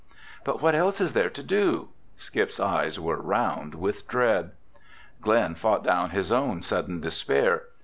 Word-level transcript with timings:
"But 0.43 0.63
what 0.63 0.73
else 0.73 0.99
is 0.99 1.13
there 1.13 1.29
to 1.29 1.43
do?" 1.43 1.89
Skip's 2.17 2.59
eyes 2.59 2.99
were 2.99 3.21
round 3.21 3.75
with 3.75 4.07
dread. 4.07 4.53
Glen 5.21 5.53
fought 5.53 5.83
down 5.83 6.09
his 6.09 6.31
own 6.31 6.63
sudden 6.63 6.99
despair. 7.01 7.65